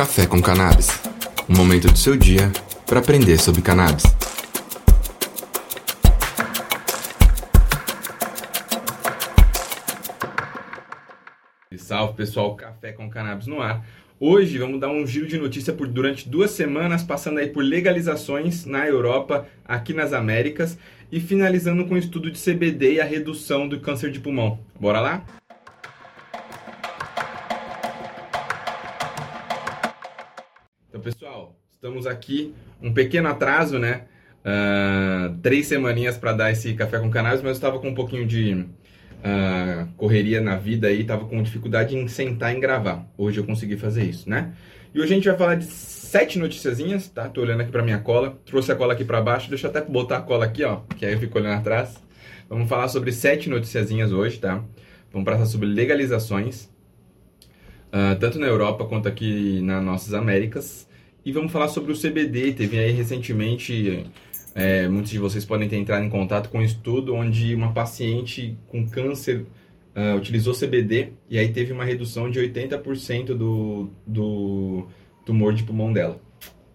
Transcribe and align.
Café 0.00 0.26
com 0.26 0.40
Cannabis 0.40 0.88
um 1.46 1.54
momento 1.54 1.88
do 1.88 1.98
seu 1.98 2.16
dia 2.16 2.50
para 2.86 3.00
aprender 3.00 3.38
sobre 3.38 3.60
cannabis. 3.60 4.02
Salve 11.76 12.14
pessoal, 12.14 12.56
Café 12.56 12.92
com 12.92 13.10
Cannabis 13.10 13.46
no 13.46 13.60
ar. 13.60 13.86
Hoje 14.18 14.56
vamos 14.56 14.80
dar 14.80 14.88
um 14.88 15.06
giro 15.06 15.26
de 15.26 15.36
notícia 15.36 15.74
por 15.74 15.86
durante 15.86 16.26
duas 16.26 16.52
semanas, 16.52 17.02
passando 17.02 17.38
aí 17.38 17.48
por 17.48 17.62
legalizações 17.62 18.64
na 18.64 18.86
Europa, 18.86 19.46
aqui 19.66 19.92
nas 19.92 20.14
Américas 20.14 20.78
e 21.12 21.20
finalizando 21.20 21.84
com 21.84 21.92
o 21.92 21.98
estudo 21.98 22.30
de 22.30 22.42
CBD 22.42 22.94
e 22.94 23.00
a 23.02 23.04
redução 23.04 23.68
do 23.68 23.78
câncer 23.80 24.10
de 24.10 24.18
pulmão. 24.18 24.60
Bora 24.80 24.98
lá? 24.98 25.39
Então, 31.00 31.12
pessoal, 31.12 31.56
estamos 31.72 32.06
aqui, 32.06 32.54
um 32.82 32.92
pequeno 32.92 33.26
atraso, 33.28 33.78
né? 33.78 34.02
Uh, 34.44 35.34
três 35.40 35.66
semaninhas 35.66 36.18
para 36.18 36.34
dar 36.34 36.50
esse 36.50 36.74
café 36.74 36.98
com 36.98 37.10
cannabis, 37.10 37.40
mas 37.40 37.52
eu 37.52 37.54
estava 37.54 37.78
com 37.78 37.88
um 37.88 37.94
pouquinho 37.94 38.26
de 38.26 38.52
uh, 38.52 39.88
correria 39.96 40.42
na 40.42 40.56
vida 40.56 40.88
aí, 40.88 41.00
estava 41.00 41.24
com 41.24 41.42
dificuldade 41.42 41.96
em 41.96 42.06
sentar 42.06 42.54
e 42.54 42.60
gravar. 42.60 43.06
Hoje 43.16 43.40
eu 43.40 43.44
consegui 43.44 43.78
fazer 43.78 44.04
isso, 44.04 44.28
né? 44.28 44.52
E 44.92 45.00
hoje 45.00 45.12
a 45.12 45.16
gente 45.16 45.26
vai 45.26 45.38
falar 45.38 45.54
de 45.54 45.64
sete 45.64 46.38
noticiazinhas, 46.38 47.08
tá? 47.08 47.30
Tô 47.30 47.40
olhando 47.40 47.62
aqui 47.62 47.72
para 47.72 47.82
minha 47.82 48.00
cola, 48.00 48.38
trouxe 48.44 48.70
a 48.70 48.76
cola 48.76 48.92
aqui 48.92 49.04
para 49.04 49.22
baixo, 49.22 49.48
deixa 49.48 49.68
eu 49.68 49.70
até 49.70 49.80
botar 49.80 50.18
a 50.18 50.22
cola 50.22 50.44
aqui, 50.44 50.64
ó, 50.64 50.80
que 50.98 51.06
aí 51.06 51.14
eu 51.14 51.18
fico 51.18 51.38
olhando 51.38 51.58
atrás. 51.58 51.96
Vamos 52.46 52.68
falar 52.68 52.88
sobre 52.88 53.10
sete 53.10 53.48
noticiazinhas 53.48 54.12
hoje, 54.12 54.38
tá? 54.38 54.62
Vamos 55.10 55.24
falar 55.24 55.46
sobre 55.46 55.66
legalizações, 55.66 56.64
uh, 57.86 58.18
tanto 58.20 58.38
na 58.38 58.46
Europa 58.46 58.84
quanto 58.84 59.08
aqui 59.08 59.62
nas 59.62 59.82
nossas 59.82 60.12
Américas. 60.12 60.89
E 61.22 61.32
vamos 61.32 61.52
falar 61.52 61.68
sobre 61.68 61.92
o 61.92 62.00
CBD. 62.00 62.52
Teve 62.54 62.78
aí 62.78 62.92
recentemente, 62.92 64.06
é, 64.54 64.88
muitos 64.88 65.10
de 65.10 65.18
vocês 65.18 65.44
podem 65.44 65.68
ter 65.68 65.76
entrado 65.76 66.04
em 66.04 66.08
contato 66.08 66.48
com 66.48 66.58
um 66.58 66.62
estudo 66.62 67.14
onde 67.14 67.54
uma 67.54 67.72
paciente 67.72 68.56
com 68.68 68.88
câncer 68.88 69.44
uh, 69.94 70.16
utilizou 70.16 70.54
CBD 70.54 71.12
e 71.28 71.38
aí 71.38 71.52
teve 71.52 71.72
uma 71.72 71.84
redução 71.84 72.30
de 72.30 72.40
80% 72.40 73.34
do, 73.34 73.90
do 74.06 74.86
tumor 75.26 75.52
de 75.52 75.62
pulmão 75.62 75.92
dela. 75.92 76.18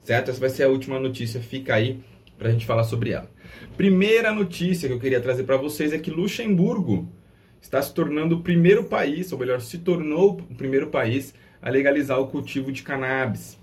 Certo? 0.04 0.30
Essa 0.30 0.40
vai 0.40 0.50
ser 0.50 0.64
a 0.64 0.70
última 0.70 1.00
notícia, 1.00 1.42
fica 1.42 1.74
aí 1.74 2.00
para 2.38 2.50
a 2.50 2.52
gente 2.52 2.68
falar 2.68 2.84
sobre 2.84 3.12
ela. 3.12 3.30
Primeira 3.76 4.32
notícia 4.32 4.88
que 4.88 4.94
eu 4.94 5.00
queria 5.00 5.20
trazer 5.20 5.44
para 5.44 5.58
vocês 5.58 5.92
é 5.92 5.98
que 5.98 6.12
Luxemburgo 6.12 7.12
está 7.60 7.82
se 7.82 7.92
tornando 7.92 8.36
o 8.36 8.42
primeiro 8.42 8.84
país, 8.84 9.32
ou 9.32 9.40
melhor, 9.40 9.60
se 9.60 9.80
tornou 9.80 10.40
o 10.52 10.56
primeiro 10.56 10.88
país 10.88 11.34
a 11.60 11.70
legalizar 11.72 12.20
o 12.20 12.28
cultivo 12.28 12.72
de 12.72 12.84
cannabis. 12.84 13.58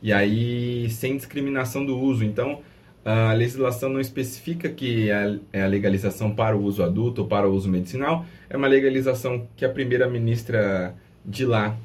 E 0.00 0.12
aí, 0.12 0.88
sem 0.90 1.16
discriminação 1.16 1.84
do 1.84 1.98
uso. 1.98 2.24
Então, 2.24 2.60
a 3.04 3.32
legislação 3.32 3.88
não 3.88 4.00
especifica 4.00 4.68
que 4.68 5.08
é 5.10 5.62
a 5.62 5.66
legalização 5.66 6.34
para 6.34 6.56
o 6.56 6.62
uso 6.62 6.82
adulto 6.82 7.22
ou 7.22 7.28
para 7.28 7.48
o 7.48 7.54
uso 7.54 7.68
medicinal. 7.68 8.24
É 8.48 8.56
uma 8.56 8.68
legalização 8.68 9.48
que 9.56 9.64
a 9.64 9.68
primeira-ministra 9.68 10.94
de 11.24 11.44
lá 11.44 11.76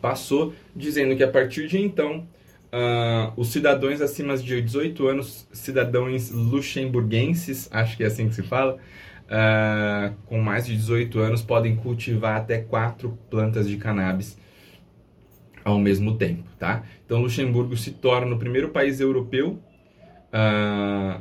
passou, 0.00 0.54
dizendo 0.74 1.16
que 1.16 1.22
a 1.24 1.28
partir 1.28 1.66
de 1.66 1.78
então, 1.78 2.26
uh, 2.72 3.32
os 3.36 3.48
cidadãos 3.48 4.00
acima 4.00 4.36
de 4.36 4.62
18 4.62 5.06
anos, 5.08 5.48
cidadãos 5.52 6.30
luxemburguenses, 6.30 7.68
acho 7.72 7.96
que 7.96 8.04
é 8.04 8.06
assim 8.06 8.28
que 8.28 8.34
se 8.34 8.42
fala, 8.42 8.76
uh, 9.26 10.14
com 10.26 10.40
mais 10.40 10.66
de 10.66 10.76
18 10.76 11.18
anos 11.18 11.42
podem 11.42 11.76
cultivar 11.76 12.36
até 12.36 12.58
quatro 12.58 13.18
plantas 13.28 13.68
de 13.68 13.76
cannabis 13.76 14.38
ao 15.66 15.80
mesmo 15.80 16.16
tempo, 16.16 16.44
tá? 16.60 16.84
Então 17.04 17.20
Luxemburgo 17.20 17.76
se 17.76 17.90
torna 17.90 18.32
o 18.36 18.38
primeiro 18.38 18.68
país 18.68 19.00
europeu 19.00 19.58
uh, 20.32 21.20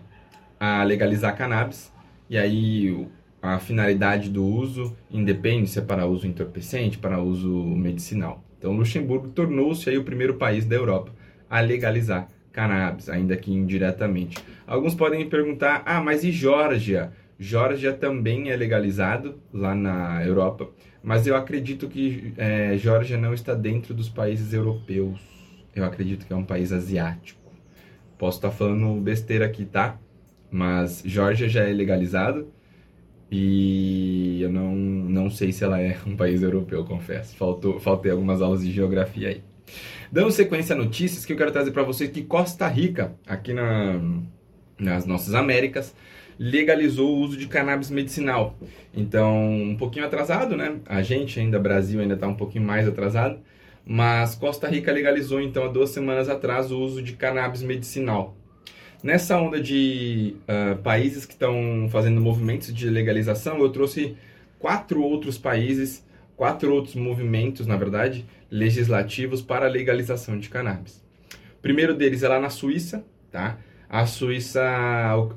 a 0.59 0.83
legalizar 0.83 1.35
cannabis 1.35 1.91
e 2.29 2.37
aí 2.37 3.07
a 3.41 3.57
finalidade 3.57 4.29
do 4.29 4.45
uso 4.45 4.95
independe 5.09 5.67
se 5.67 5.79
é 5.79 5.81
para 5.81 6.05
uso 6.05 6.27
entorpecente, 6.27 6.99
para 6.99 7.19
uso 7.19 7.49
medicinal. 7.49 8.43
Então 8.59 8.71
Luxemburgo 8.73 9.29
tornou-se 9.29 9.89
aí 9.89 9.97
o 9.97 10.03
primeiro 10.03 10.35
país 10.35 10.63
da 10.63 10.75
Europa 10.75 11.11
a 11.49 11.59
legalizar 11.59 12.29
cannabis, 12.53 13.09
ainda 13.09 13.35
que 13.35 13.51
indiretamente. 13.51 14.37
Alguns 14.67 14.93
podem 14.93 15.21
me 15.21 15.25
perguntar: 15.25 15.81
"Ah, 15.87 16.01
mas 16.01 16.23
e 16.23 16.31
Geórgia?" 16.31 17.11
Geórgia 17.37 17.91
também 17.93 18.49
é 18.49 18.55
legalizado 18.55 19.39
lá 19.51 19.75
na 19.75 20.23
Europa, 20.25 20.69
mas 21.03 21.27
eu 21.27 21.35
acredito 21.35 21.87
que 21.87 22.33
é, 22.37 22.77
Geórgia 22.77 23.17
não 23.17 23.33
está 23.33 23.53
dentro 23.53 23.93
dos 23.93 24.09
países 24.09 24.53
europeus. 24.53 25.19
Eu 25.75 25.83
acredito 25.83 26.25
que 26.25 26.31
é 26.31 26.35
um 26.35 26.45
país 26.45 26.71
asiático. 26.71 27.41
Posso 28.17 28.37
estar 28.37 28.51
falando 28.51 29.01
besteira 29.01 29.45
aqui, 29.45 29.65
tá? 29.65 29.99
Mas 30.49 31.03
Geórgia 31.05 31.49
já 31.49 31.63
é 31.63 31.73
legalizado 31.73 32.47
e 33.29 34.41
eu 34.41 34.49
não, 34.49 34.73
não 34.73 35.29
sei 35.29 35.51
se 35.51 35.63
ela 35.63 35.81
é 35.81 35.97
um 36.07 36.15
país 36.15 36.41
europeu, 36.41 36.85
confesso. 36.85 37.35
Faltou, 37.35 37.79
faltei 37.79 38.11
algumas 38.11 38.41
aulas 38.41 38.63
de 38.63 38.71
geografia 38.71 39.29
aí. 39.29 39.43
Dando 40.11 40.31
sequência 40.31 40.73
a 40.73 40.77
notícias 40.77 41.25
que 41.25 41.33
eu 41.33 41.37
quero 41.37 41.51
trazer 41.51 41.71
para 41.71 41.83
vocês 41.83 42.09
que 42.09 42.23
Costa 42.23 42.67
Rica, 42.67 43.15
aqui 43.27 43.51
na, 43.51 43.99
nas 44.77 45.05
nossas 45.05 45.33
Américas, 45.33 45.95
legalizou 46.37 47.15
o 47.15 47.19
uso 47.19 47.37
de 47.37 47.47
cannabis 47.47 47.89
medicinal. 47.89 48.57
Então, 48.93 49.45
um 49.61 49.75
pouquinho 49.77 50.05
atrasado, 50.05 50.55
né? 50.55 50.77
A 50.85 51.01
gente 51.01 51.39
ainda, 51.39 51.59
Brasil, 51.59 51.99
ainda 51.99 52.15
está 52.15 52.27
um 52.27 52.35
pouquinho 52.35 52.65
mais 52.65 52.87
atrasado. 52.87 53.39
Mas 53.85 54.35
Costa 54.35 54.67
Rica 54.67 54.91
legalizou, 54.91 55.39
então, 55.39 55.65
há 55.65 55.67
duas 55.67 55.91
semanas 55.91 56.27
atrás, 56.27 56.71
o 56.71 56.79
uso 56.79 57.01
de 57.01 57.13
cannabis 57.13 57.61
medicinal. 57.61 58.35
Nessa 59.03 59.37
onda 59.37 59.61
de 59.61 60.35
uh, 60.49 60.81
países 60.81 61.25
que 61.25 61.33
estão 61.33 61.87
fazendo 61.91 62.19
movimentos 62.19 62.73
de 62.73 62.89
legalização, 62.89 63.59
eu 63.59 63.69
trouxe 63.69 64.17
quatro 64.57 65.01
outros 65.03 65.37
países, 65.37 66.03
quatro 66.35 66.73
outros 66.73 66.95
movimentos, 66.95 67.67
na 67.67 67.77
verdade, 67.77 68.25
legislativos 68.49 69.43
para 69.43 69.67
a 69.67 69.69
legalização 69.69 70.39
de 70.39 70.49
cannabis. 70.49 71.03
O 71.59 71.61
primeiro 71.61 71.93
deles 71.93 72.23
é 72.23 72.27
lá 72.27 72.39
na 72.39 72.49
Suíça, 72.49 73.05
tá? 73.31 73.59
A 73.89 74.05
Suíça, 74.05 74.61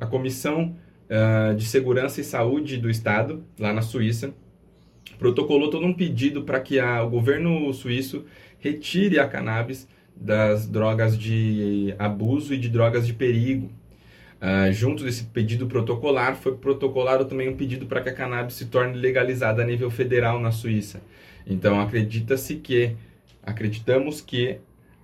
a 0.01 0.07
Comissão 0.07 0.77
uh, 1.09 1.55
de 1.55 1.65
Segurança 1.65 2.21
e 2.21 2.25
Saúde 2.25 2.77
do 2.77 2.91
Estado, 2.91 3.45
lá 3.59 3.73
na 3.73 3.83
Suíça, 3.83 4.33
protocolou 5.19 5.71
todo 5.71 5.85
um 5.85 5.93
pedido 5.93 6.43
para 6.43 6.61
que 6.61 6.79
a, 6.79 7.03
o 7.03 7.11
governo 7.11 7.73
suíço 7.73 8.25
retire 8.59 9.19
a 9.19 9.27
cannabis 9.27 9.89
das 10.15 10.67
drogas 10.67 11.17
de 11.17 11.95
abuso 11.99 12.55
e 12.55 12.59
de 12.59 12.69
drogas 12.69 13.07
de 13.07 13.13
perigo. 13.13 13.71
Uh, 14.41 14.73
junto 14.73 15.03
desse 15.03 15.25
pedido 15.25 15.67
protocolar, 15.67 16.37
foi 16.37 16.57
protocolado 16.57 17.25
também 17.25 17.49
um 17.49 17.57
pedido 17.57 17.87
para 17.87 18.01
que 18.01 18.09
a 18.09 18.15
cannabis 18.15 18.55
se 18.55 18.67
torne 18.67 18.97
legalizada 18.97 19.63
a 19.63 19.67
nível 19.67 19.91
federal 19.91 20.39
na 20.39 20.53
Suíça. 20.53 21.01
Então, 21.45 21.81
acredita-se 21.81 22.57
que, 22.57 22.95
acreditamos 23.43 24.21
que 24.21 24.59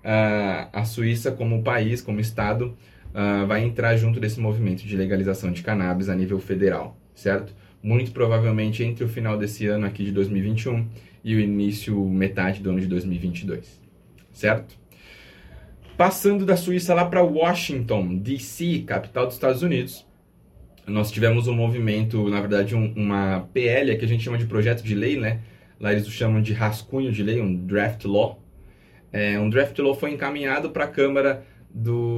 uh, 0.05 0.69
a 0.73 0.85
Suíça, 0.85 1.33
como 1.33 1.65
país, 1.65 2.01
como 2.01 2.21
Estado, 2.21 2.77
uh, 3.15 3.47
vai 3.47 3.65
entrar 3.65 3.97
junto 3.97 4.19
desse 4.19 4.41
movimento 4.41 4.85
de 4.85 4.97
legalização 4.97 5.53
de 5.53 5.63
cannabis 5.63 6.09
a 6.09 6.15
nível 6.15 6.39
federal, 6.41 6.99
certo? 7.15 7.55
Muito 7.83 8.11
provavelmente 8.13 8.83
entre 8.83 9.05
o 9.05 9.09
final 9.09 9.39
desse 9.39 9.67
ano 9.67 9.87
aqui 9.87 10.05
de 10.05 10.13
2021 10.13 10.87
e 11.23 11.35
o 11.35 11.41
início, 11.41 11.99
metade 12.07 12.61
do 12.61 12.71
ano 12.71 12.81
de 12.81 12.87
2022, 12.87 13.81
certo? 14.33 14.77
Passando 15.97 16.45
da 16.45 16.57
Suíça 16.57 16.93
lá 16.93 17.05
para 17.05 17.23
Washington, 17.23 18.17
D.C., 18.17 18.83
capital 18.85 19.27
dos 19.27 19.35
Estados 19.37 19.63
Unidos, 19.63 20.05
nós 20.87 21.11
tivemos 21.11 21.47
um 21.47 21.55
movimento, 21.55 22.29
na 22.29 22.41
verdade, 22.41 22.75
um, 22.75 22.93
uma 22.95 23.49
PL, 23.55 23.97
que 23.97 24.05
a 24.05 24.09
gente 24.09 24.23
chama 24.23 24.37
de 24.37 24.45
projeto 24.45 24.83
de 24.83 24.95
lei, 24.95 25.19
né? 25.19 25.41
Lá 25.81 25.93
eles 25.93 26.07
o 26.07 26.11
chamam 26.11 26.43
de 26.43 26.53
rascunho 26.53 27.11
de 27.13 27.23
lei, 27.23 27.41
um 27.41 27.55
draft 27.55 28.05
law. 28.05 28.43
É, 29.13 29.39
um 29.39 29.49
draft 29.49 29.79
law 29.79 29.95
foi 29.95 30.11
encaminhado 30.11 30.71
para 30.71 30.85
a 30.85 30.89
Câmara 30.89 31.45
do, 31.75 32.14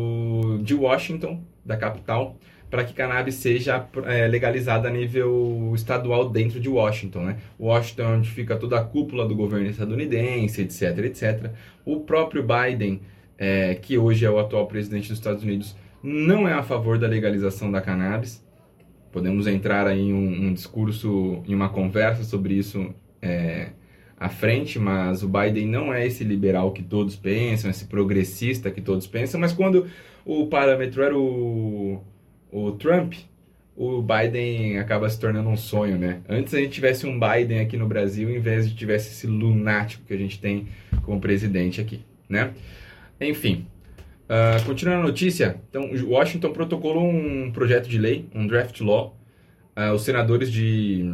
de 0.66 0.74
Washington, 0.74 1.42
da 1.64 1.76
capital, 1.76 2.36
para 2.68 2.84
que 2.84 2.92
cannabis 2.92 3.36
seja 3.36 3.86
é, 4.06 4.26
legalizada 4.26 4.88
a 4.88 4.90
nível 4.90 5.72
estadual 5.74 6.28
dentro 6.28 6.60
de 6.60 6.68
Washington. 6.68 7.20
Né? 7.20 7.36
Washington 7.58 8.02
é 8.02 8.06
onde 8.08 8.30
fica 8.30 8.56
toda 8.56 8.78
a 8.78 8.84
cúpula 8.84 9.26
do 9.26 9.34
governo 9.34 9.68
estadunidense, 9.68 10.62
etc, 10.62 10.98
etc. 11.04 11.50
O 11.84 12.00
próprio 12.00 12.44
Biden, 12.44 13.00
é, 13.38 13.74
que 13.76 13.96
hoje 13.96 14.24
é 14.24 14.30
o 14.30 14.38
atual 14.38 14.66
presidente 14.66 15.08
dos 15.08 15.18
Estados 15.18 15.42
Unidos, 15.42 15.76
não 16.02 16.46
é 16.48 16.52
a 16.52 16.62
favor 16.62 16.98
da 16.98 17.06
legalização 17.06 17.70
da 17.70 17.80
cannabis. 17.80 18.44
Podemos 19.12 19.46
entrar 19.46 19.86
aí 19.86 20.00
em 20.00 20.12
um, 20.12 20.48
um 20.48 20.52
discurso, 20.52 21.42
em 21.46 21.54
uma 21.54 21.68
conversa 21.68 22.24
sobre 22.24 22.54
isso 22.54 22.92
é, 23.22 23.70
à 24.18 24.28
frente, 24.28 24.78
mas 24.78 25.22
o 25.22 25.28
Biden 25.28 25.66
não 25.66 25.92
é 25.92 26.06
esse 26.06 26.24
liberal 26.24 26.72
que 26.72 26.82
todos 26.82 27.14
pensam, 27.16 27.70
esse 27.70 27.84
progressista 27.84 28.70
que 28.70 28.80
todos 28.80 29.06
pensam, 29.06 29.38
mas 29.38 29.52
quando 29.52 29.86
o 30.24 30.46
parâmetro 30.46 31.02
era 31.02 31.16
o, 31.16 32.02
o 32.50 32.72
Trump, 32.72 33.14
o 33.76 34.00
Biden 34.00 34.78
acaba 34.78 35.08
se 35.10 35.20
tornando 35.20 35.50
um 35.50 35.56
sonho, 35.56 35.98
né? 35.98 36.20
Antes 36.26 36.54
a 36.54 36.58
gente 36.58 36.72
tivesse 36.72 37.06
um 37.06 37.20
Biden 37.20 37.60
aqui 37.60 37.76
no 37.76 37.86
Brasil, 37.86 38.30
em 38.30 38.40
vez 38.40 38.68
de 38.68 38.74
tivesse 38.74 39.10
esse 39.10 39.26
lunático 39.26 40.02
que 40.06 40.14
a 40.14 40.16
gente 40.16 40.40
tem 40.40 40.66
como 41.02 41.20
presidente 41.20 41.78
aqui, 41.78 42.00
né? 42.26 42.54
Enfim, 43.20 43.66
uh, 44.24 44.64
continuando 44.64 45.02
a 45.02 45.06
notícia, 45.06 45.60
então 45.68 45.90
Washington 46.06 46.52
protocolou 46.52 47.06
um 47.06 47.50
projeto 47.52 47.86
de 47.86 47.98
lei, 47.98 48.26
um 48.34 48.46
draft 48.46 48.80
law. 48.80 49.14
Uh, 49.76 49.92
os 49.92 50.02
senadores 50.04 50.50
de, 50.50 51.04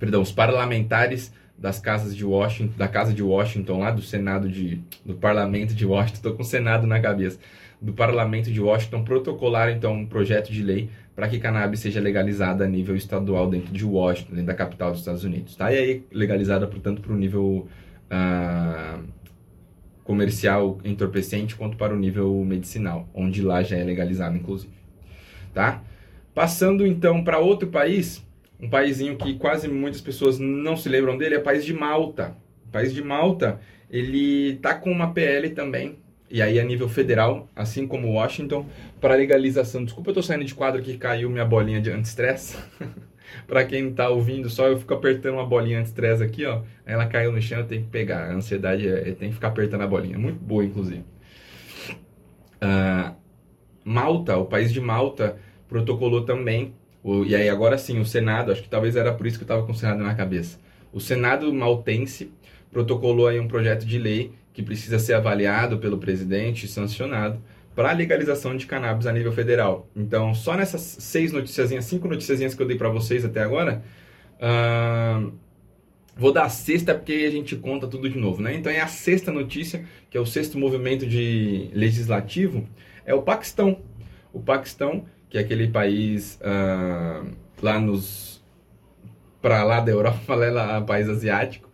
perdão, 0.00 0.20
os 0.20 0.32
parlamentares 0.32 1.32
das 1.58 1.78
casas 1.78 2.14
de 2.14 2.24
Washington, 2.24 2.74
da 2.76 2.88
casa 2.88 3.12
de 3.12 3.22
Washington, 3.22 3.78
lá 3.78 3.90
do 3.90 4.02
Senado 4.02 4.48
de, 4.48 4.80
do 5.04 5.14
Parlamento 5.14 5.74
de 5.74 5.86
Washington, 5.86 6.16
estou 6.16 6.34
com 6.34 6.42
o 6.42 6.44
Senado 6.44 6.86
na 6.86 7.00
cabeça, 7.00 7.38
do 7.80 7.92
Parlamento 7.92 8.50
de 8.50 8.60
Washington 8.60 9.04
protocolaram 9.04 9.72
então 9.72 9.92
um 9.94 10.06
projeto 10.06 10.52
de 10.52 10.62
lei 10.62 10.90
para 11.14 11.28
que 11.28 11.38
cannabis 11.38 11.80
seja 11.80 12.00
legalizada 12.00 12.64
a 12.64 12.68
nível 12.68 12.96
estadual 12.96 13.48
dentro 13.48 13.72
de 13.72 13.84
Washington, 13.84 14.32
dentro 14.32 14.46
da 14.46 14.54
capital 14.54 14.90
dos 14.90 15.00
Estados 15.00 15.24
Unidos, 15.24 15.56
tá? 15.56 15.72
E 15.72 15.78
aí 15.78 16.04
legalizada, 16.12 16.66
portanto, 16.66 17.00
para 17.00 17.12
o 17.12 17.16
nível 17.16 17.66
uh, 18.10 19.02
comercial 20.04 20.78
entorpecente 20.84 21.56
quanto 21.56 21.76
para 21.76 21.94
o 21.94 21.98
nível 21.98 22.44
medicinal, 22.44 23.08
onde 23.14 23.40
lá 23.40 23.62
já 23.62 23.76
é 23.76 23.84
legalizado, 23.84 24.36
inclusive, 24.36 24.72
tá? 25.54 25.82
Passando 26.34 26.86
então 26.86 27.24
para 27.24 27.38
outro 27.38 27.68
país, 27.68 28.25
um 28.60 28.68
paísinho 28.68 29.16
que 29.16 29.34
quase 29.34 29.68
muitas 29.68 30.00
pessoas 30.00 30.38
não 30.38 30.76
se 30.76 30.88
lembram 30.88 31.16
dele, 31.16 31.34
é 31.34 31.38
o 31.38 31.42
país 31.42 31.64
de 31.64 31.74
Malta. 31.74 32.36
O 32.66 32.70
país 32.70 32.92
de 32.92 33.02
Malta, 33.02 33.60
ele 33.90 34.56
tá 34.56 34.74
com 34.74 34.90
uma 34.90 35.12
PL 35.12 35.50
também, 35.50 35.98
e 36.30 36.42
aí 36.42 36.58
a 36.58 36.64
nível 36.64 36.88
federal, 36.88 37.48
assim 37.54 37.86
como 37.86 38.12
Washington, 38.12 38.66
para 39.00 39.14
legalização. 39.14 39.84
Desculpa, 39.84 40.10
eu 40.10 40.14
tô 40.14 40.22
saindo 40.22 40.44
de 40.44 40.54
quadro 40.54 40.82
que 40.82 40.96
caiu 40.96 41.30
minha 41.30 41.44
bolinha 41.44 41.80
de 41.80 41.90
anti-estresse. 41.90 42.56
para 43.46 43.64
quem 43.64 43.92
tá 43.92 44.08
ouvindo 44.08 44.48
só, 44.48 44.68
eu 44.68 44.78
fico 44.78 44.94
apertando 44.94 45.34
uma 45.34 45.46
bolinha 45.46 45.78
anti-estresse 45.78 46.22
aqui, 46.22 46.44
ó. 46.44 46.62
Ela 46.84 47.06
caiu 47.06 47.30
no 47.30 47.40
chão, 47.40 47.58
eu 47.58 47.66
tenho 47.66 47.82
que 47.82 47.88
pegar. 47.88 48.30
A 48.30 48.34
ansiedade 48.34 48.88
é, 48.88 49.12
tem 49.12 49.28
que 49.28 49.34
ficar 49.34 49.48
apertando 49.48 49.82
a 49.82 49.86
bolinha. 49.86 50.18
Muito 50.18 50.38
boa, 50.38 50.64
inclusive. 50.64 51.04
Uh, 52.56 53.14
Malta, 53.84 54.36
o 54.36 54.46
país 54.46 54.72
de 54.72 54.80
Malta, 54.80 55.36
protocolou 55.68 56.24
também 56.24 56.74
o, 57.06 57.24
e 57.24 57.36
aí 57.36 57.48
agora 57.48 57.78
sim, 57.78 58.00
o 58.00 58.04
Senado, 58.04 58.50
acho 58.50 58.64
que 58.64 58.68
talvez 58.68 58.96
era 58.96 59.12
por 59.14 59.28
isso 59.28 59.38
que 59.38 59.44
eu 59.44 59.46
estava 59.46 59.64
com 59.64 59.70
o 59.70 59.74
Senado 59.76 60.02
na 60.02 60.12
cabeça. 60.12 60.58
O 60.92 61.00
Senado 61.00 61.54
maltense 61.54 62.32
protocolou 62.72 63.28
aí 63.28 63.38
um 63.38 63.46
projeto 63.46 63.86
de 63.86 63.96
lei 63.96 64.32
que 64.52 64.60
precisa 64.60 64.98
ser 64.98 65.14
avaliado 65.14 65.78
pelo 65.78 65.98
presidente 65.98 66.66
e 66.66 66.68
sancionado 66.68 67.40
para 67.76 67.90
a 67.90 67.92
legalização 67.92 68.56
de 68.56 68.66
cannabis 68.66 69.06
a 69.06 69.12
nível 69.12 69.30
federal. 69.30 69.88
Então, 69.94 70.34
só 70.34 70.56
nessas 70.56 70.80
seis 70.80 71.30
noticiazinhas, 71.30 71.84
cinco 71.84 72.08
noticiazinhas 72.08 72.56
que 72.56 72.62
eu 72.62 72.66
dei 72.66 72.76
para 72.76 72.88
vocês 72.88 73.24
até 73.24 73.40
agora, 73.40 73.84
uh, 74.40 75.32
vou 76.16 76.32
dar 76.32 76.46
a 76.46 76.48
sexta 76.48 76.92
porque 76.92 77.12
a 77.12 77.30
gente 77.30 77.54
conta 77.54 77.86
tudo 77.86 78.10
de 78.10 78.18
novo, 78.18 78.42
né? 78.42 78.52
Então, 78.56 78.72
é 78.72 78.80
a 78.80 78.88
sexta 78.88 79.30
notícia, 79.30 79.84
que 80.10 80.18
é 80.18 80.20
o 80.20 80.26
sexto 80.26 80.58
movimento 80.58 81.06
de 81.06 81.70
legislativo, 81.72 82.66
é 83.04 83.14
o 83.14 83.22
Paquistão. 83.22 83.80
O 84.32 84.40
Paquistão 84.40 85.04
que 85.36 85.38
é 85.38 85.42
aquele 85.42 85.68
país 85.68 86.40
uh, 86.40 87.30
lá 87.60 87.78
nos 87.78 88.42
para 89.42 89.62
lá 89.64 89.80
da 89.80 89.92
Europa, 89.92 90.34
lá 90.34 90.80
país 90.80 91.08
asiático, 91.08 91.68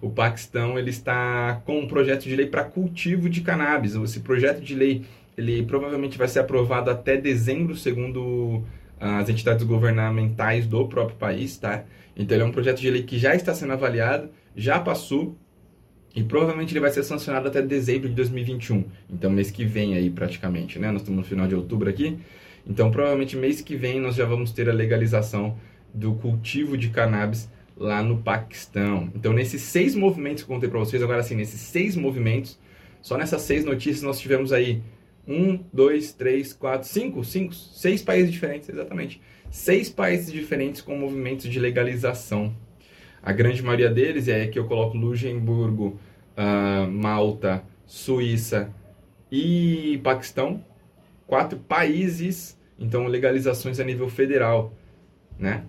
o 0.00 0.08
Paquistão 0.08 0.78
ele 0.78 0.90
está 0.90 1.60
com 1.66 1.80
um 1.80 1.88
projeto 1.88 2.22
de 2.22 2.36
lei 2.36 2.46
para 2.46 2.62
cultivo 2.62 3.28
de 3.28 3.40
cannabis. 3.40 3.96
Esse 3.96 4.20
projeto 4.20 4.60
de 4.60 4.74
lei 4.74 5.04
ele 5.36 5.64
provavelmente 5.64 6.16
vai 6.16 6.28
ser 6.28 6.38
aprovado 6.38 6.90
até 6.90 7.16
dezembro, 7.16 7.76
segundo 7.76 8.62
as 9.00 9.28
entidades 9.28 9.64
governamentais 9.64 10.66
do 10.66 10.86
próprio 10.86 11.16
país, 11.16 11.56
tá? 11.56 11.84
Então 12.16 12.36
ele 12.36 12.44
é 12.44 12.46
um 12.46 12.52
projeto 12.52 12.80
de 12.80 12.90
lei 12.90 13.02
que 13.02 13.18
já 13.18 13.34
está 13.34 13.52
sendo 13.52 13.72
avaliado, 13.72 14.30
já 14.56 14.78
passou 14.78 15.36
e 16.14 16.22
provavelmente 16.22 16.72
ele 16.72 16.80
vai 16.80 16.90
ser 16.90 17.02
sancionado 17.02 17.48
até 17.48 17.62
dezembro 17.62 18.08
de 18.08 18.14
2021. 18.14 18.84
Então 19.10 19.28
mês 19.28 19.50
que 19.50 19.64
vem 19.64 19.94
aí 19.94 20.08
praticamente, 20.08 20.78
né? 20.78 20.92
Nós 20.92 21.02
estamos 21.02 21.18
no 21.18 21.24
final 21.24 21.48
de 21.48 21.56
outubro 21.56 21.90
aqui. 21.90 22.16
Então, 22.68 22.90
provavelmente 22.90 23.36
mês 23.36 23.60
que 23.60 23.76
vem 23.76 23.98
nós 23.98 24.14
já 24.14 24.26
vamos 24.26 24.52
ter 24.52 24.68
a 24.68 24.72
legalização 24.72 25.56
do 25.94 26.14
cultivo 26.14 26.76
de 26.76 26.90
cannabis 26.90 27.50
lá 27.76 28.02
no 28.02 28.18
Paquistão. 28.18 29.10
Então, 29.14 29.32
nesses 29.32 29.62
seis 29.62 29.94
movimentos 29.94 30.42
que 30.42 30.50
eu 30.50 30.54
contei 30.54 30.68
para 30.68 30.78
vocês, 30.78 31.02
agora 31.02 31.22
sim, 31.22 31.36
nesses 31.36 31.60
seis 31.60 31.96
movimentos, 31.96 32.58
só 33.00 33.16
nessas 33.16 33.42
seis 33.42 33.64
notícias 33.64 34.02
nós 34.02 34.20
tivemos 34.20 34.52
aí 34.52 34.82
um, 35.26 35.58
dois, 35.72 36.12
três, 36.12 36.52
quatro, 36.52 36.88
cinco, 36.88 37.24
cinco, 37.24 37.54
seis 37.54 38.02
países 38.02 38.32
diferentes, 38.32 38.68
exatamente. 38.68 39.20
Seis 39.50 39.88
países 39.88 40.30
diferentes 40.30 40.82
com 40.82 40.96
movimentos 40.96 41.48
de 41.48 41.58
legalização. 41.58 42.54
A 43.22 43.32
grande 43.32 43.62
maioria 43.62 43.90
deles 43.90 44.28
é 44.28 44.46
que 44.46 44.58
eu 44.58 44.66
coloco 44.66 44.96
Luxemburgo, 44.96 45.98
uh, 46.36 46.90
Malta, 46.90 47.62
Suíça 47.86 48.70
e 49.30 50.00
Paquistão. 50.02 50.64
Quatro 51.26 51.58
países 51.58 52.57
então, 52.78 53.06
legalizações 53.06 53.80
a 53.80 53.84
nível 53.84 54.08
federal, 54.08 54.72
né? 55.38 55.64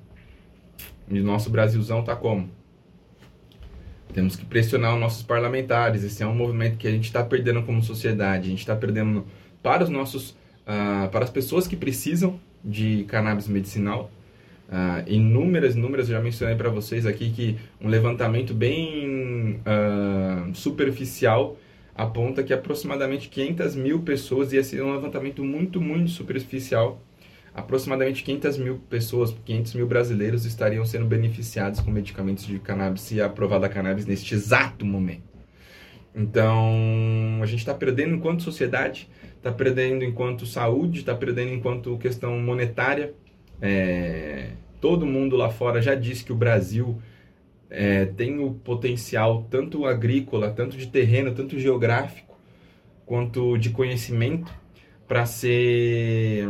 E 1.10 1.20
nosso 1.20 1.50
Brasilzão 1.50 2.04
tá 2.04 2.16
como? 2.16 2.50
Temos 4.14 4.36
que 4.36 4.46
pressionar 4.46 4.94
os 4.94 5.00
nossos 5.00 5.24
parlamentares. 5.24 6.04
Esse 6.04 6.22
é 6.24 6.28
um 6.28 6.36
movimento 6.36 6.78
que 6.78 6.88
a 6.88 6.92
gente 6.92 7.06
está 7.06 7.24
perdendo 7.24 7.64
como 7.64 7.82
sociedade. 7.82 8.48
A 8.48 8.50
gente 8.50 8.60
está 8.60 8.76
perdendo 8.76 9.26
para 9.62 9.84
os 9.84 9.90
nossos, 9.90 10.32
uh, 10.32 11.10
para 11.12 11.24
as 11.24 11.30
pessoas 11.30 11.68
que 11.68 11.76
precisam 11.76 12.40
de 12.64 13.06
cannabis 13.08 13.48
medicinal. 13.48 14.12
Uh, 14.68 15.04
inúmeras, 15.08 15.76
inúmeras, 15.76 16.08
já 16.08 16.20
mencionei 16.20 16.56
para 16.56 16.70
vocês 16.70 17.06
aqui 17.06 17.32
que 17.32 17.58
um 17.82 17.88
levantamento 17.88 18.54
bem 18.54 19.60
uh, 19.62 20.54
superficial 20.54 21.58
aponta 22.00 22.42
que 22.42 22.54
aproximadamente 22.54 23.28
500 23.28 23.76
mil 23.76 24.00
pessoas, 24.00 24.54
e 24.54 24.58
esse 24.58 24.78
é 24.78 24.82
um 24.82 24.94
levantamento 24.94 25.44
muito, 25.44 25.82
muito 25.82 26.10
superficial, 26.10 27.04
aproximadamente 27.54 28.24
500 28.24 28.58
mil 28.58 28.80
pessoas, 28.90 29.36
500 29.44 29.74
mil 29.74 29.86
brasileiros 29.86 30.46
estariam 30.46 30.86
sendo 30.86 31.06
beneficiados 31.06 31.82
com 31.82 31.92
medicamentos 31.92 32.48
de 32.48 32.58
cannabis 32.58 33.02
se 33.02 33.22
aprovada 33.22 33.66
a 33.66 33.70
cannabis 33.70 34.06
neste 34.06 34.34
exato 34.34 34.86
momento. 34.86 35.24
Então, 36.16 37.40
a 37.42 37.46
gente 37.46 37.60
está 37.60 37.74
perdendo 37.74 38.16
enquanto 38.16 38.44
sociedade, 38.44 39.10
está 39.36 39.52
perdendo 39.52 40.06
enquanto 40.06 40.46
saúde, 40.46 41.00
está 41.00 41.14
perdendo 41.14 41.52
enquanto 41.52 41.98
questão 41.98 42.40
monetária. 42.40 43.14
É, 43.62 44.52
todo 44.80 45.06
mundo 45.06 45.36
lá 45.36 45.50
fora 45.50 45.82
já 45.82 45.96
disse 45.96 46.24
que 46.24 46.32
o 46.32 46.36
Brasil 46.36 46.98
é, 47.70 48.06
tem 48.06 48.40
o 48.40 48.52
potencial 48.52 49.46
tanto 49.50 49.86
agrícola, 49.86 50.50
tanto 50.50 50.76
de 50.76 50.88
terreno, 50.88 51.34
tanto 51.34 51.60
geográfico, 51.60 52.38
quanto 53.06 53.58
de 53.58 53.70
conhecimento 53.70 54.54
para 55.08 55.26
ser 55.26 56.48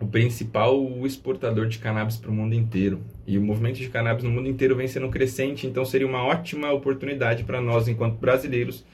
o 0.00 0.06
principal 0.06 0.84
exportador 1.06 1.66
de 1.66 1.78
cannabis 1.78 2.16
para 2.16 2.30
o 2.30 2.34
mundo 2.34 2.54
inteiro. 2.54 3.00
E 3.26 3.38
o 3.38 3.42
movimento 3.42 3.78
de 3.78 3.88
cannabis 3.88 4.24
no 4.24 4.30
mundo 4.30 4.48
inteiro 4.48 4.76
vem 4.76 4.86
sendo 4.86 5.08
crescente, 5.08 5.66
então 5.66 5.84
seria 5.84 6.06
uma 6.06 6.24
ótima 6.24 6.72
oportunidade 6.72 7.44
para 7.44 7.60
nós, 7.60 7.88
enquanto 7.88 8.18
brasileiros, 8.18 8.84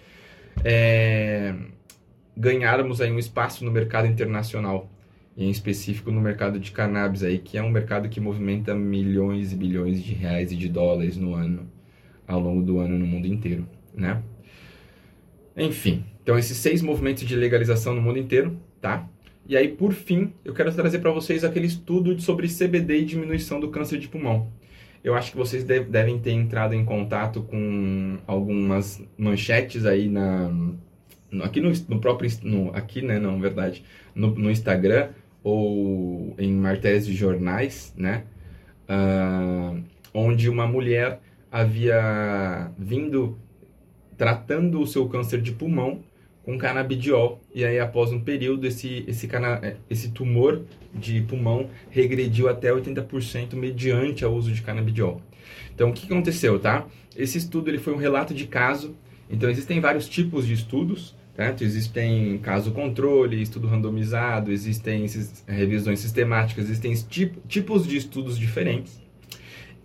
é, 0.64 1.54
ganharmos 2.36 3.00
aí 3.00 3.10
um 3.10 3.18
espaço 3.18 3.64
no 3.64 3.70
mercado 3.70 4.06
internacional 4.06 4.88
em 5.40 5.50
específico 5.50 6.10
no 6.10 6.20
mercado 6.20 6.60
de 6.60 6.70
cannabis 6.70 7.22
aí, 7.22 7.38
que 7.38 7.56
é 7.56 7.62
um 7.62 7.70
mercado 7.70 8.08
que 8.08 8.20
movimenta 8.20 8.74
milhões 8.74 9.52
e 9.52 9.56
bilhões 9.56 10.02
de 10.02 10.12
reais 10.12 10.52
e 10.52 10.56
de 10.56 10.68
dólares 10.68 11.16
no 11.16 11.34
ano, 11.34 11.66
ao 12.28 12.38
longo 12.38 12.62
do 12.62 12.78
ano 12.78 12.98
no 12.98 13.06
mundo 13.06 13.26
inteiro, 13.26 13.66
né? 13.94 14.22
Enfim, 15.56 16.04
então 16.22 16.38
esses 16.38 16.58
seis 16.58 16.82
movimentos 16.82 17.24
de 17.24 17.34
legalização 17.34 17.94
no 17.94 18.02
mundo 18.02 18.18
inteiro, 18.18 18.56
tá? 18.80 19.08
E 19.48 19.56
aí, 19.56 19.68
por 19.68 19.92
fim, 19.92 20.32
eu 20.44 20.52
quero 20.52 20.72
trazer 20.72 20.98
para 20.98 21.10
vocês 21.10 21.42
aquele 21.42 21.66
estudo 21.66 22.20
sobre 22.20 22.46
CBD 22.46 22.98
e 22.98 23.04
diminuição 23.04 23.58
do 23.58 23.68
câncer 23.68 23.98
de 23.98 24.08
pulmão. 24.08 24.52
Eu 25.02 25.14
acho 25.14 25.30
que 25.30 25.36
vocês 25.36 25.64
devem 25.64 26.18
ter 26.18 26.32
entrado 26.32 26.74
em 26.74 26.84
contato 26.84 27.42
com 27.42 28.18
algumas 28.26 29.02
manchetes 29.16 29.86
aí 29.86 30.08
na 30.08 30.52
aqui 31.42 31.60
no, 31.60 31.72
no 31.88 32.00
próprio 32.00 32.30
no, 32.42 32.74
aqui 32.74 33.00
né 33.00 33.18
não 33.18 33.40
verdade 33.40 33.84
no, 34.14 34.34
no 34.34 34.50
Instagram 34.50 35.10
ou 35.42 36.34
em 36.38 36.52
matérias 36.52 37.06
de 37.06 37.14
jornais, 37.14 37.94
né? 37.96 38.24
Uh, 38.88 39.82
onde 40.12 40.48
uma 40.48 40.66
mulher 40.66 41.20
havia 41.50 42.70
vindo 42.78 43.38
tratando 44.16 44.80
o 44.80 44.86
seu 44.86 45.08
câncer 45.08 45.40
de 45.40 45.52
pulmão 45.52 46.02
com 46.44 46.58
canabidiol 46.58 47.40
e 47.54 47.64
aí 47.64 47.78
após 47.78 48.12
um 48.12 48.20
período 48.20 48.66
esse 48.66 49.04
esse 49.06 49.26
cana 49.26 49.76
esse 49.88 50.10
tumor 50.10 50.62
de 50.94 51.20
pulmão 51.22 51.68
regrediu 51.90 52.48
até 52.48 52.70
80% 52.70 53.54
mediante 53.54 54.24
o 54.24 54.32
uso 54.32 54.52
de 54.52 54.62
canabidiol. 54.62 55.20
Então 55.74 55.90
o 55.90 55.92
que 55.92 56.06
aconteceu, 56.06 56.58
tá? 56.58 56.86
Esse 57.16 57.38
estudo 57.38 57.70
ele 57.70 57.78
foi 57.78 57.92
um 57.94 57.98
relato 57.98 58.34
de 58.34 58.46
caso. 58.46 58.96
Então 59.28 59.48
existem 59.48 59.80
vários 59.80 60.08
tipos 60.08 60.46
de 60.46 60.54
estudos 60.54 61.14
Certo? 61.40 61.64
Existem 61.64 62.36
caso 62.36 62.70
controle, 62.70 63.40
estudo 63.40 63.66
randomizado, 63.66 64.52
existem 64.52 65.06
revisões 65.46 65.98
sistemáticas, 65.98 66.66
existem 66.66 66.92
tipos 67.48 67.88
de 67.88 67.96
estudos 67.96 68.38
diferentes. 68.38 69.02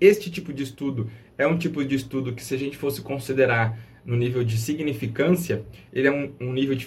Este 0.01 0.29
tipo 0.29 0.51
de 0.51 0.63
estudo 0.63 1.09
é 1.37 1.47
um 1.47 1.57
tipo 1.57 1.81
de 1.85 1.95
estudo 1.95 2.33
que, 2.33 2.43
se 2.43 2.53
a 2.53 2.57
gente 2.57 2.75
fosse 2.75 3.01
considerar 3.01 3.79
no 4.03 4.17
nível 4.17 4.43
de 4.43 4.57
significância, 4.57 5.63
ele 5.93 6.09
é 6.09 6.11
um, 6.11 6.33
um 6.41 6.51
nível 6.51 6.75
de 6.75 6.85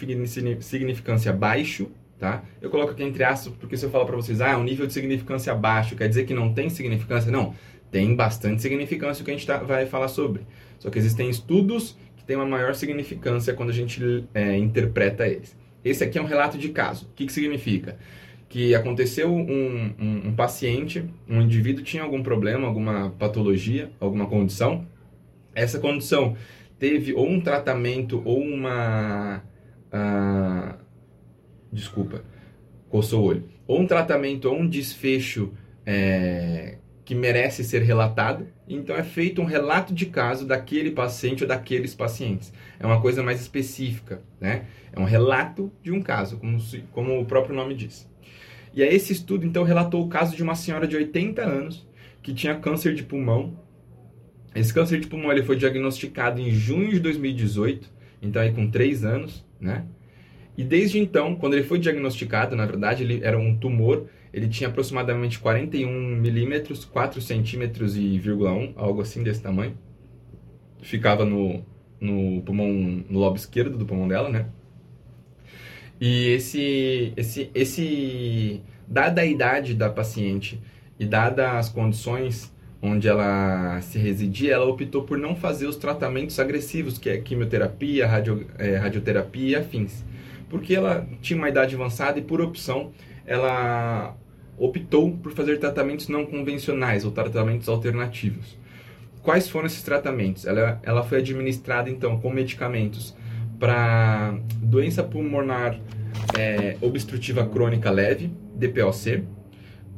significância 0.61 1.33
baixo, 1.33 1.91
tá? 2.19 2.45
Eu 2.61 2.69
coloco 2.69 2.93
aqui 2.93 3.03
entre 3.03 3.25
aspas, 3.25 3.55
porque 3.59 3.75
se 3.75 3.87
eu 3.87 3.91
falar 3.91 4.05
para 4.05 4.17
vocês, 4.17 4.39
ah, 4.43 4.59
um 4.59 4.65
nível 4.65 4.87
de 4.87 4.93
significância 4.93 5.55
baixo, 5.55 5.97
quer 5.97 6.11
dizer 6.11 6.27
que 6.27 6.35
não 6.35 6.53
tem 6.53 6.69
significância? 6.69 7.33
Não, 7.33 7.55
tem 7.91 8.15
bastante 8.15 8.61
significância 8.61 9.23
o 9.23 9.25
que 9.25 9.31
a 9.31 9.35
gente 9.35 9.47
tá, 9.47 9.57
vai 9.57 9.87
falar 9.87 10.09
sobre. 10.09 10.43
Só 10.79 10.91
que 10.91 10.99
existem 10.99 11.31
estudos 11.31 11.97
têm 12.29 12.37
uma 12.37 12.45
maior 12.45 12.75
significância 12.75 13.55
quando 13.55 13.71
a 13.71 13.73
gente 13.73 14.23
é, 14.35 14.55
interpreta 14.59 15.27
eles. 15.27 15.57
Esse 15.83 16.05
aqui 16.05 16.19
é 16.19 16.23
um 16.23 16.27
relato 16.27 16.59
de 16.59 16.69
caso. 16.69 17.07
O 17.07 17.15
que, 17.15 17.25
que 17.25 17.33
significa? 17.33 17.97
Que 18.51 18.75
aconteceu 18.75 19.35
um, 19.35 19.95
um, 19.99 20.29
um 20.29 20.35
paciente, 20.35 21.03
um 21.27 21.41
indivíduo 21.41 21.83
tinha 21.83 22.03
algum 22.03 22.23
problema, 22.23 22.67
alguma 22.67 23.11
patologia, 23.19 23.91
alguma 23.99 24.27
condição. 24.27 24.87
Essa 25.55 25.79
condição 25.79 26.37
teve 26.79 27.15
ou 27.15 27.27
um 27.27 27.41
tratamento 27.41 28.21
ou 28.23 28.43
uma. 28.43 29.43
Uh, 29.91 30.75
desculpa, 31.73 32.23
coçou 32.91 33.23
o 33.23 33.25
olho. 33.25 33.45
Ou 33.67 33.81
um 33.81 33.87
tratamento 33.87 34.51
ou 34.51 34.59
um 34.59 34.69
desfecho 34.69 35.51
é, 35.87 36.77
que 37.09 37.15
merece 37.15 37.65
ser 37.65 37.81
relatado. 37.81 38.47
Então 38.69 38.95
é 38.95 39.03
feito 39.03 39.41
um 39.41 39.47
relato 39.47 39.95
de 39.95 40.05
caso 40.05 40.47
daquele 40.47 40.91
paciente 40.91 41.43
ou 41.43 41.49
daqueles 41.49 41.95
pacientes. 41.95 42.53
É 42.79 42.85
uma 42.85 43.00
coisa 43.00 43.23
mais 43.23 43.41
específica, 43.41 44.21
né? 44.38 44.67
É 44.93 45.00
um 45.00 45.05
relato 45.05 45.73
de 45.83 45.91
um 45.91 46.03
caso, 46.03 46.37
como, 46.37 46.59
como 46.93 47.19
o 47.19 47.25
próprio 47.25 47.57
nome 47.57 47.75
diz. 47.75 48.07
E 48.75 48.83
aí 48.83 48.95
esse 48.95 49.15
estudo 49.15 49.47
então 49.47 49.65
relatou 49.65 50.05
o 50.05 50.09
caso 50.11 50.37
de 50.37 50.43
uma 50.43 50.55
senhora 50.55 50.87
de 50.87 50.97
80 50.97 51.41
anos 51.41 51.88
que 52.23 52.35
tinha 52.35 52.55
câncer 52.57 52.95
de 52.95 53.03
pulmão. 53.03 53.59
Esse 54.55 54.75
câncer 54.75 55.00
de 55.00 55.07
pulmão 55.07 55.33
ele 55.33 55.43
foi 55.43 55.57
diagnosticado 55.57 56.38
em 56.43 56.50
junho 56.50 56.91
de 56.91 57.00
2018, 57.00 57.91
então 58.21 58.43
aí 58.43 58.53
com 58.53 58.71
3 58.71 59.07
anos, 59.07 59.47
né? 59.59 59.87
E 60.59 60.62
desde 60.62 60.99
então, 60.99 61.37
quando 61.37 61.55
ele 61.55 61.62
foi 61.62 61.79
diagnosticado, 61.79 62.55
na 62.55 62.67
verdade, 62.67 63.03
ele 63.03 63.25
era 63.25 63.38
um 63.38 63.57
tumor 63.57 64.09
ele 64.33 64.49
tinha 64.49 64.69
aproximadamente 64.69 65.39
41 65.39 65.91
milímetros, 66.17 66.85
4 66.85 67.21
centímetros 67.21 67.97
e 67.97 68.19
vírgula 68.19 68.53
1, 68.53 68.75
algo 68.77 69.01
assim 69.01 69.23
desse 69.23 69.43
tamanho. 69.43 69.77
Ficava 70.83 71.25
no, 71.25 71.65
no 72.01 72.43
pulmão, 72.43 72.69
no 73.09 73.19
lobo 73.19 73.37
esquerdo 73.37 73.77
do 73.77 73.87
pulmão 73.87 74.07
dela, 74.07 74.29
né? 74.29 74.47
E 76.01 76.29
esse, 76.29 77.13
esse, 77.17 77.51
esse, 77.55 78.61
dada 78.87 79.23
a 79.23 79.27
idade 79.27 79.75
da 79.75 79.91
paciente 79.91 80.61
e 80.99 81.05
dadas 81.05 81.55
as 81.55 81.69
condições 81.69 82.53
onde 82.81 83.09
ela 83.09 83.81
se 83.81 83.99
residia, 83.99 84.55
ela 84.55 84.67
optou 84.67 85.03
por 85.03 85.19
não 85.19 85.35
fazer 85.35 85.67
os 85.67 85.77
tratamentos 85.77 86.39
agressivos, 86.39 86.97
que 86.97 87.11
é 87.11 87.19
quimioterapia, 87.19 88.07
radio, 88.07 88.47
é, 88.57 88.77
radioterapia 88.77 89.49
e 89.49 89.57
afins. 89.57 90.05
Porque 90.49 90.75
ela 90.75 91.07
tinha 91.21 91.37
uma 91.37 91.49
idade 91.49 91.75
avançada 91.75 92.19
e, 92.19 92.23
por 92.23 92.41
opção, 92.41 92.93
ela 93.29 94.17
optou 94.57 95.17
por 95.19 95.33
fazer 95.33 95.59
tratamentos 95.59 96.09
não 96.09 96.25
convencionais 96.27 97.05
ou 97.05 97.13
tratamentos 97.13 97.69
alternativos. 97.69 98.59
Quais 99.23 99.49
foram 99.49 99.67
esses 99.67 99.83
tratamentos? 99.83 100.47
Ela, 100.47 100.81
ela 100.83 101.05
foi 101.05 101.19
administrada 101.19 101.91
então 101.91 102.19
com 102.19 102.31
medicamentos 102.31 103.15
para 103.59 104.37
doença 104.57 105.05
pulmonar 105.05 105.79
é, 106.37 106.77
obstrutiva 106.81 107.47
crônica 107.47 107.91
leve, 107.91 108.33
DPOC, 108.55 109.25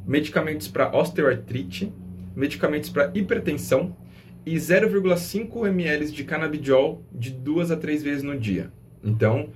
medicamentos 0.05 0.67
para 0.67 0.93
osteoartrite, 0.95 1.91
medicamentos 2.35 2.89
para 2.89 3.11
hipertensão 3.13 3.95
e 4.45 4.55
0,5 4.55 5.67
ml 5.67 6.11
de 6.11 6.23
canabidiol 6.23 7.03
de 7.11 7.31
duas 7.31 7.71
a 7.71 7.77
três 7.77 8.03
vezes 8.03 8.23
no 8.23 8.37
dia. 8.37 8.71
Então, 9.03 9.49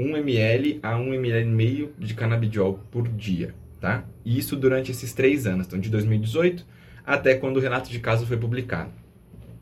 1 0.00 0.16
ml 0.16 0.80
a 0.82 0.96
1 0.96 1.14
ml 1.14 1.44
meio 1.48 1.92
de 1.98 2.14
canabidiol 2.14 2.80
por 2.90 3.06
dia, 3.08 3.54
tá? 3.80 4.04
E 4.24 4.38
isso 4.38 4.56
durante 4.56 4.90
esses 4.90 5.12
três 5.12 5.46
anos, 5.46 5.66
então 5.66 5.78
de 5.78 5.90
2018 5.90 6.66
até 7.04 7.34
quando 7.34 7.56
o 7.56 7.60
relato 7.60 7.90
de 7.90 7.98
caso 7.98 8.26
foi 8.26 8.36
publicado. 8.36 8.92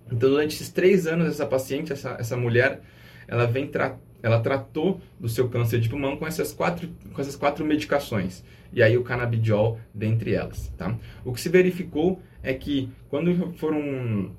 Então, 0.06 0.30
durante 0.30 0.54
esses 0.54 0.70
três 0.70 1.06
anos, 1.06 1.28
essa 1.28 1.46
paciente, 1.46 1.92
essa, 1.92 2.16
essa 2.18 2.36
mulher, 2.36 2.80
ela 3.26 3.46
vem 3.46 3.66
tra 3.66 3.96
ela 4.20 4.40
tratou 4.40 5.00
do 5.18 5.28
seu 5.28 5.48
câncer 5.48 5.78
de 5.78 5.88
pulmão 5.88 6.16
com 6.16 6.26
essas 6.26 6.52
quatro, 6.52 6.88
com 7.12 7.20
essas 7.20 7.36
quatro 7.36 7.64
medicações. 7.64 8.44
E 8.72 8.82
aí 8.82 8.98
o 8.98 9.04
canabidiol 9.04 9.78
dentre 9.94 10.34
elas, 10.34 10.72
tá? 10.76 10.96
O 11.24 11.32
que 11.32 11.40
se 11.40 11.48
verificou 11.48 12.20
é 12.42 12.52
que 12.52 12.90
quando 13.08 13.54
foram 13.54 14.32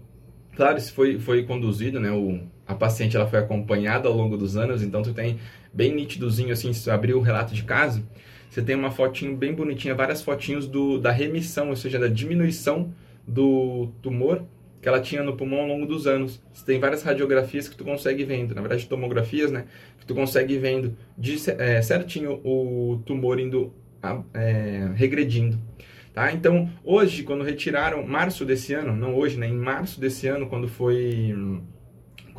Claro, 0.59 0.77
isso 0.77 0.93
foi, 0.93 1.17
foi 1.17 1.43
conduzido, 1.43 2.01
né? 2.01 2.11
O, 2.11 2.41
a 2.69 2.75
paciente 2.75 3.17
ela 3.17 3.25
foi 3.25 3.39
acompanhada 3.39 4.07
ao 4.07 4.13
longo 4.13 4.37
dos 4.37 4.55
anos, 4.55 4.83
então 4.83 5.01
tu 5.01 5.11
tem 5.11 5.39
bem 5.73 5.93
nítidozinho 5.95 6.53
assim, 6.53 6.71
se 6.71 6.83
tu 6.83 6.91
abrir 6.91 7.15
o 7.15 7.19
relato 7.19 7.51
de 7.51 7.63
caso, 7.63 8.07
você 8.47 8.61
tem 8.61 8.75
uma 8.75 8.91
fotinho 8.91 9.35
bem 9.35 9.55
bonitinha, 9.55 9.95
várias 9.95 10.21
fotinhos 10.21 10.67
do, 10.67 10.99
da 10.99 11.11
remissão, 11.11 11.69
ou 11.69 11.75
seja, 11.75 11.97
da 11.97 12.07
diminuição 12.07 12.93
do 13.27 13.89
tumor 14.03 14.43
que 14.79 14.87
ela 14.87 15.01
tinha 15.01 15.23
no 15.23 15.35
pulmão 15.35 15.61
ao 15.61 15.67
longo 15.67 15.85
dos 15.87 16.05
anos. 16.07 16.41
Você 16.53 16.63
tem 16.63 16.79
várias 16.79 17.01
radiografias 17.01 17.67
que 17.67 17.75
tu 17.75 17.83
consegue 17.83 18.23
vendo, 18.23 18.53
na 18.53 18.61
verdade 18.61 18.87
tomografias, 18.87 19.51
né? 19.51 19.65
Que 19.99 20.05
tu 20.05 20.13
consegue 20.13 20.57
vendo 20.57 20.95
de, 21.17 21.37
é, 21.57 21.81
certinho 21.81 22.39
o 22.43 23.01
tumor 23.03 23.39
indo 23.39 23.73
é, 24.33 24.89
regredindo. 24.95 25.59
Tá? 26.13 26.31
Então, 26.31 26.69
hoje, 26.83 27.23
quando 27.23 27.43
retiraram, 27.43 28.05
março 28.05 28.45
desse 28.45 28.73
ano, 28.73 28.95
não 28.95 29.15
hoje, 29.15 29.37
né? 29.37 29.47
Em 29.47 29.57
março 29.57 29.99
desse 29.99 30.27
ano, 30.27 30.47
quando 30.47 30.67
foi. 30.67 31.35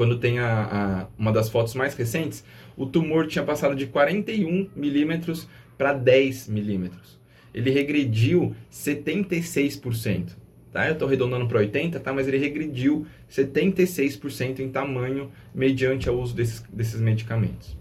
Quando 0.00 0.16
tem 0.16 0.38
a, 0.38 0.48
a 0.48 1.06
uma 1.18 1.30
das 1.30 1.50
fotos 1.50 1.74
mais 1.74 1.94
recentes, 1.94 2.42
o 2.74 2.86
tumor 2.86 3.26
tinha 3.26 3.44
passado 3.44 3.76
de 3.76 3.84
41 3.84 4.70
milímetros 4.74 5.46
para 5.76 5.92
10 5.92 6.48
milímetros. 6.48 7.20
Ele 7.52 7.68
regrediu 7.68 8.56
76%. 8.72 10.30
Tá? 10.72 10.86
Eu 10.86 10.94
estou 10.94 11.06
arredondando 11.06 11.46
para 11.46 11.60
80%, 11.60 12.00
tá? 12.00 12.14
mas 12.14 12.26
ele 12.26 12.38
regrediu 12.38 13.06
76% 13.30 14.60
em 14.60 14.70
tamanho 14.70 15.30
mediante 15.54 16.08
o 16.08 16.18
uso 16.18 16.34
desses, 16.34 16.62
desses 16.72 16.98
medicamentos. 16.98 17.76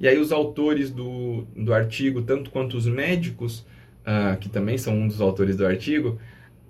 E 0.00 0.08
aí 0.08 0.16
os 0.16 0.32
autores 0.32 0.90
do, 0.90 1.44
do 1.54 1.74
artigo, 1.74 2.22
tanto 2.22 2.48
quanto 2.48 2.78
os 2.78 2.86
médicos, 2.86 3.58
uh, 4.06 4.38
que 4.40 4.48
também 4.48 4.78
são 4.78 4.94
um 4.94 5.06
dos 5.06 5.20
autores 5.20 5.54
do 5.54 5.66
artigo, 5.66 6.18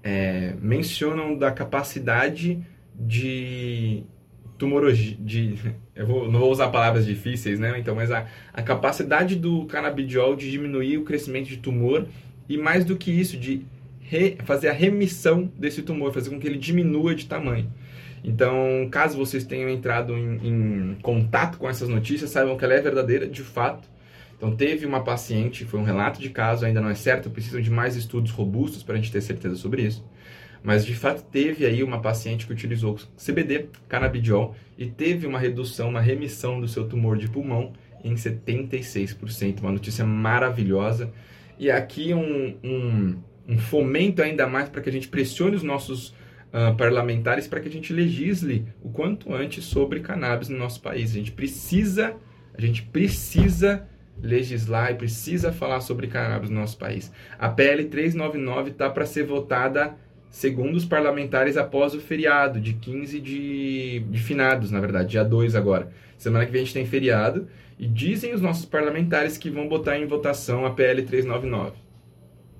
é, 0.02 0.57
mencionam 0.61 1.38
da 1.38 1.52
capacidade 1.52 2.61
de 2.99 4.02
tumorologia, 4.59 5.17
de, 5.19 5.55
eu 5.95 6.07
vou, 6.07 6.31
não 6.31 6.41
vou 6.41 6.50
usar 6.50 6.69
palavras 6.69 7.07
difíceis, 7.07 7.61
né? 7.61 7.79
Então, 7.79 7.95
mas 7.95 8.11
a, 8.11 8.27
a 8.53 8.61
capacidade 8.61 9.37
do 9.37 9.65
canabidiol 9.67 10.35
de 10.35 10.50
diminuir 10.50 10.99
o 10.99 11.05
crescimento 11.05 11.49
de 11.49 11.59
tumor 11.59 12.07
e 12.49 12.59
mais 12.59 12.85
do 12.85 12.97
que 12.97 13.11
isso, 13.11 13.37
de 13.37 13.62
re, 14.00 14.37
fazer 14.45 14.69
a 14.69 14.73
remissão 14.73 15.50
desse 15.57 15.83
tumor, 15.83 16.12
fazer 16.12 16.31
com 16.31 16.41
que 16.41 16.47
ele 16.47 16.59
diminua 16.59 17.15
de 17.15 17.27
tamanho. 17.27 17.73
Então, 18.25 18.88
caso 18.91 19.17
vocês 19.17 19.45
tenham 19.45 19.71
entrado 19.71 20.17
em, 20.17 20.49
em 20.49 20.95
contato 21.00 21.57
com 21.57 21.69
essas 21.69 21.88
notícias, 21.88 22.31
saibam 22.31 22.57
que 22.57 22.65
ela 22.65 22.75
é 22.75 22.81
verdadeira, 22.81 23.29
de 23.29 23.43
fato. 23.43 23.88
Então, 24.37 24.55
teve 24.55 24.87
uma 24.87 25.03
paciente, 25.03 25.65
foi 25.65 25.79
um 25.79 25.85
relato 25.85 26.21
de 26.21 26.31
caso, 26.31 26.65
ainda 26.65 26.81
não 26.81 26.91
é 26.91 26.95
certo, 26.95 27.31
precisam 27.31 27.61
de 27.61 27.71
mais 27.71 27.97
estudos 27.97 28.31
robustos 28.33 28.83
para 28.83 28.95
a 28.95 28.97
gente 28.97 29.12
ter 29.12 29.21
certeza 29.21 29.57
sobre 29.57 29.83
isso. 29.83 30.05
Mas, 30.62 30.85
de 30.85 30.95
fato, 30.95 31.23
teve 31.25 31.65
aí 31.65 31.83
uma 31.83 32.00
paciente 32.00 32.47
que 32.47 32.53
utilizou 32.53 32.97
CBD, 33.17 33.69
canabidiol, 33.88 34.55
e 34.77 34.87
teve 34.87 35.27
uma 35.27 35.38
redução, 35.38 35.88
uma 35.88 36.00
remissão 36.00 36.61
do 36.61 36.69
seu 36.69 36.88
tumor 36.88 37.17
de 37.17 37.29
pulmão 37.29 37.73
em 38.03 38.15
76%. 38.15 39.61
Uma 39.61 39.73
notícia 39.73 40.05
maravilhosa. 40.05 41.12
E 41.59 41.71
aqui 41.71 42.15
um, 42.15 42.57
um, 42.62 43.17
um 43.49 43.59
fomento 43.59 44.23
ainda 44.23 44.47
mais 44.47 44.69
para 44.69 44.81
que 44.81 44.88
a 44.88 44.93
gente 44.93 45.09
pressione 45.09 45.57
os 45.57 45.62
nossos 45.62 46.15
uh, 46.49 46.77
parlamentares 46.77 47.47
para 47.47 47.61
que 47.61 47.69
a 47.69 47.73
gente 47.73 47.93
legisle 47.93 48.67
o 48.83 48.91
quanto 48.91 49.35
antes 49.35 49.65
sobre 49.65 50.00
cannabis 50.00 50.49
no 50.49 50.59
nosso 50.59 50.81
país. 50.81 51.11
A 51.11 51.15
gente 51.15 51.33
precisa, 51.33 52.15
a 52.55 52.61
gente 52.61 52.83
precisa 52.83 53.88
legislar 54.21 54.91
e 54.91 54.95
precisa 54.95 55.53
falar 55.53 55.81
sobre 55.81 56.09
cannabis 56.09 56.50
no 56.50 56.61
nosso 56.61 56.77
país. 56.77 57.12
A 57.38 57.49
PL 57.49 57.85
399 57.85 58.71
está 58.71 58.91
para 58.91 59.07
ser 59.07 59.25
votada 59.25 59.97
segundo 60.31 60.77
os 60.77 60.85
parlamentares 60.85 61.57
após 61.57 61.95
o 61.95 62.01
feriado 62.01 62.61
de 62.61 62.75
15 62.75 63.21
de, 63.21 64.01
de 64.01 64.19
finados, 64.19 64.71
na 64.71 64.81
verdade, 64.81 65.11
dia 65.11 65.25
2 65.25 65.55
agora. 65.55 65.91
Semana 66.17 66.45
que 66.45 66.53
vem 66.53 66.63
a 66.63 66.65
gente 66.65 66.75
tem 66.75 66.87
feriado 66.87 67.49
e 67.79 67.87
dizem 67.87 68.35
os 68.35 68.41
nossos 68.41 68.65
parlamentares 68.65 69.39
que 69.39 69.51
vão 69.51 69.69
botar 69.69 69.99
em 69.99 70.07
votação 70.07 70.67
a 70.67 70.71
PL 70.71 71.03
399. 71.03 71.77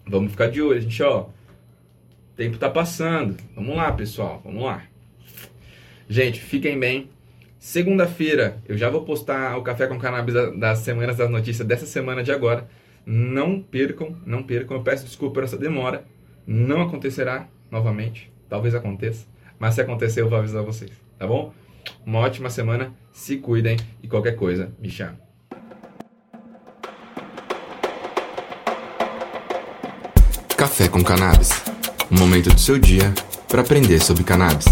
Vamos 0.07 0.31
ficar 0.31 0.49
de 0.49 0.63
olho, 0.63 0.81
gente, 0.81 1.03
ó. 1.03 1.27
Tempo 2.37 2.57
tá 2.57 2.71
passando. 2.71 3.37
Vamos 3.55 3.77
lá, 3.77 3.91
pessoal, 3.93 4.41
vamos 4.45 4.63
lá. 4.63 4.85
Gente, 6.09 6.41
fiquem 6.41 6.79
bem. 6.79 7.11
Segunda-feira 7.59 8.63
eu 8.69 8.79
já 8.79 8.89
vou 8.89 9.03
postar 9.03 9.59
o 9.59 9.63
Café 9.63 9.89
com 9.89 9.99
Cannabis 9.99 10.35
das 10.57 10.79
Semanas 10.79 11.17
das 11.17 11.29
Notícias 11.29 11.67
dessa 11.67 11.85
semana 11.85 12.23
de 12.23 12.31
agora. 12.31 12.69
Não 13.05 13.61
percam, 13.61 14.17
não 14.25 14.43
percam. 14.43 14.77
Eu 14.77 14.83
peço 14.83 15.05
desculpa 15.05 15.35
por 15.35 15.45
essa 15.45 15.59
demora. 15.59 16.05
Não 16.47 16.81
acontecerá 16.81 17.49
novamente. 17.71 18.33
Talvez 18.49 18.75
aconteça. 18.75 19.27
Mas 19.59 19.75
se 19.75 19.81
acontecer, 19.81 20.23
eu 20.23 20.29
vou 20.29 20.39
avisar 20.39 20.63
vocês. 20.63 20.93
Tá 21.19 21.27
bom? 21.27 21.53
Uma 22.05 22.21
ótima 22.21 22.51
semana, 22.51 22.93
se 23.13 23.37
cuidem 23.37 23.77
e 24.03 24.09
qualquer 24.09 24.37
coisa, 24.37 24.73
me 24.79 24.89
chama. 24.89 25.19
Café 30.57 30.89
com 30.89 31.03
Cannabis. 31.05 31.51
Um 32.11 32.19
momento 32.19 32.51
do 32.51 32.61
seu 32.61 32.79
dia 32.79 33.13
para 33.49 33.61
aprender 33.61 34.01
sobre 34.01 34.25
cannabis. 34.25 34.67